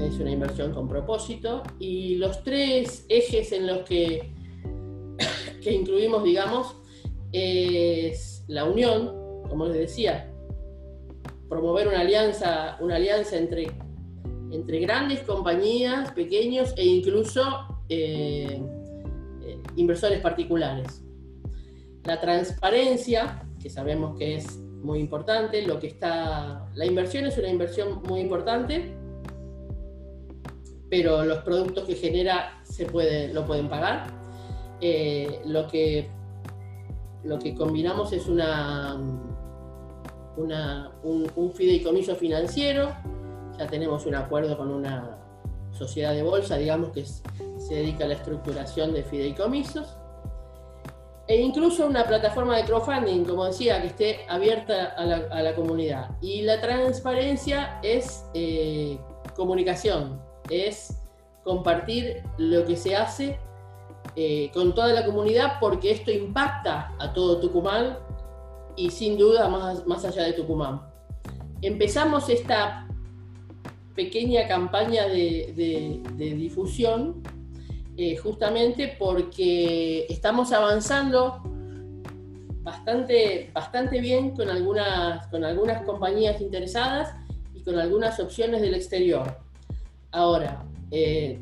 [0.00, 1.62] es una inversión con propósito.
[1.78, 4.32] Y los tres ejes en los que,
[5.62, 6.76] que incluimos, digamos,
[7.32, 10.32] es la unión, como les decía,
[11.48, 13.66] promover una alianza, una alianza entre,
[14.50, 17.42] entre grandes compañías, pequeños e incluso
[17.88, 18.60] eh,
[19.42, 21.02] eh, inversores particulares.
[22.04, 27.48] La transparencia, que sabemos que es muy importante, lo que está, la inversión es una
[27.48, 28.96] inversión muy importante,
[30.88, 34.06] pero los productos que genera se puede, lo pueden pagar.
[34.80, 36.08] Eh, lo, que,
[37.24, 38.96] lo que combinamos es una,
[40.36, 42.94] una, un, un fideicomiso financiero,
[43.58, 45.18] ya tenemos un acuerdo con una
[45.72, 49.96] sociedad de bolsa, digamos que se dedica a la estructuración de fideicomisos
[51.28, 56.10] e incluso una plataforma de crowdfunding, como decía, que esté abierta a la, comunidad.
[56.20, 58.98] Y la transparencia es eh,
[59.34, 60.96] comunicación, es
[61.44, 63.38] compartir lo que se hace
[64.14, 67.98] eh, con toda la comunidad porque esto impacta a todo Tucumán
[68.76, 70.82] y sin duda más, más allá de Tucumán.
[71.62, 72.86] Empezamos esta
[73.94, 77.22] pequeña campaña de, difusión
[77.96, 81.42] eh, justamente porque estamos avanzando
[82.62, 87.14] bastante, bastante bien con algunas, con algunas compañías interesadas
[87.54, 89.45] y con algunas opciones del exterior.
[90.12, 91.38] Ahora, eh,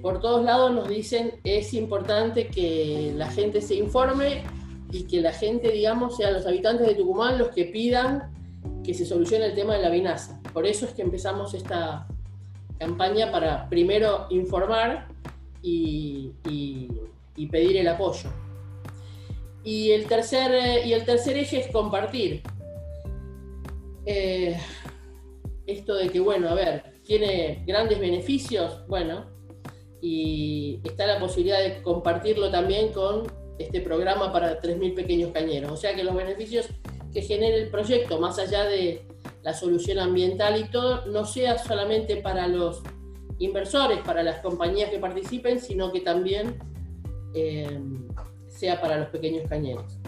[0.00, 4.42] por todos lados nos dicen es importante que la gente se informe
[4.90, 8.32] y que la gente, digamos, sean los habitantes de Tucumán los que pidan
[8.84, 10.40] que se solucione el tema de la vinaza.
[10.52, 12.06] Por eso es que empezamos esta
[12.78, 15.08] campaña para primero informar
[15.62, 16.32] y,
[17.50, 18.30] pedir el apoyo.
[19.64, 22.42] Y el tercer, y el tercer eje es compartir.
[24.04, 24.56] Eh,
[25.66, 29.26] esto de que, bueno, a ver, tiene grandes beneficios, bueno,
[30.00, 33.24] y está la posibilidad de compartirlo también con
[33.58, 35.72] este programa para 3.000 pequeños cañeros.
[35.72, 36.68] O sea que los beneficios
[37.12, 39.06] que genere el proyecto, más allá de
[39.42, 42.82] la solución ambiental y todo, no sea solamente para los
[43.38, 46.58] inversores, para las compañías que participen, sino que también
[47.34, 47.80] eh,
[48.48, 49.98] sea para los pequeños cañeros.